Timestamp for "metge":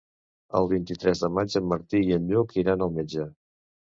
2.99-3.29